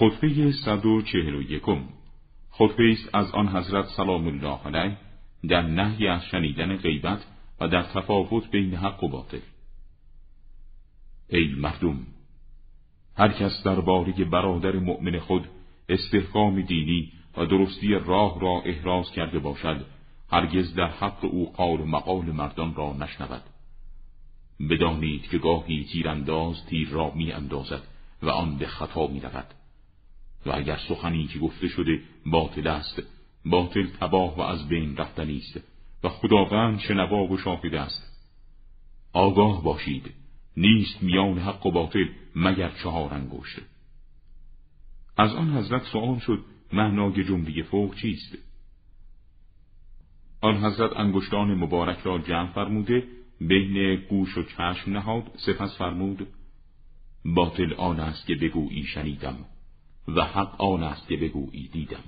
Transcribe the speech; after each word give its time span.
خطبه 0.00 0.52
صد 0.52 0.86
و 0.86 1.02
چهل 1.02 1.34
و 1.34 1.42
یکم. 1.42 1.84
خطبه 2.50 2.92
است 2.92 3.14
از 3.14 3.30
آن 3.30 3.48
حضرت 3.48 3.86
سلام 3.86 4.26
الله 4.26 4.58
علیه 4.64 4.96
در 5.48 5.62
نهی 5.62 6.08
از 6.08 6.24
شنیدن 6.24 6.76
غیبت 6.76 7.26
و 7.60 7.68
در 7.68 7.82
تفاوت 7.82 8.50
بین 8.50 8.74
حق 8.74 9.04
و 9.04 9.08
باطل. 9.08 9.40
ای 11.28 11.54
مردم 11.58 12.06
هر 13.16 13.32
کس 13.32 13.62
درباره 13.64 14.12
برادر 14.24 14.76
مؤمن 14.76 15.18
خود 15.18 15.48
استحکام 15.88 16.60
دینی 16.62 17.12
و 17.36 17.46
درستی 17.46 17.94
راه 17.94 18.40
را 18.40 18.62
احراز 18.64 19.10
کرده 19.10 19.38
باشد 19.38 19.86
هرگز 20.30 20.74
در 20.74 20.88
حق 20.88 21.24
او 21.24 21.52
قال 21.52 21.80
و 21.80 21.86
مقال 21.86 22.24
مردان 22.24 22.74
را 22.74 22.92
نشنود. 22.92 23.42
بدانید 24.70 25.22
که 25.22 25.38
گاهی 25.38 25.84
تیرانداز 25.92 26.66
تیر 26.66 26.88
را 26.88 27.10
می 27.14 27.32
اندازد 27.32 27.82
و 28.22 28.28
آن 28.28 28.58
به 28.58 28.66
خطا 28.66 29.06
می 29.06 29.20
رود 29.20 29.59
و 30.46 30.50
اگر 30.52 30.76
سخنی 30.88 31.26
که 31.26 31.38
گفته 31.38 31.68
شده 31.68 32.00
باطل 32.26 32.66
است 32.66 33.02
باطل 33.44 33.86
تباه 34.00 34.36
و 34.36 34.40
از 34.40 34.68
بین 34.68 34.96
رفتنی 34.96 35.36
است 35.36 35.60
و 36.04 36.08
خداوند 36.08 36.78
شنوا 36.78 37.24
و 37.24 37.38
شاهد 37.38 37.74
است. 37.74 38.10
آگاه 39.12 39.64
باشید 39.64 40.14
نیست 40.56 41.02
میان 41.02 41.38
حق 41.38 41.66
و 41.66 41.70
باطل 41.70 42.06
مگر 42.36 42.72
چهار 42.82 43.14
انگشت. 43.14 43.60
از 45.16 45.34
آن 45.34 45.56
حضرت 45.56 45.82
سوال 45.82 46.18
شد 46.18 46.44
معنای 46.72 47.24
جمله 47.24 47.62
فوق 47.62 47.94
چیست؟ 47.94 48.38
آن 50.40 50.64
حضرت 50.64 50.96
انگشتان 50.96 51.54
مبارک 51.54 51.98
را 51.98 52.18
جمع 52.18 52.52
فرموده 52.52 53.06
بین 53.40 53.96
گوش 53.96 54.38
و 54.38 54.42
چشم 54.42 54.92
نهاد 54.92 55.22
سپس 55.36 55.78
فرمود 55.78 56.26
باطل 57.24 57.74
آن 57.74 58.00
است 58.00 58.26
که 58.26 58.34
بگویی 58.34 58.82
شنیدم. 58.82 59.36
و 60.08 60.24
حق 60.24 60.60
آن 60.60 60.82
است 60.82 61.08
که 61.08 61.16
بگویی 61.16 61.68
دیدم. 61.68 62.04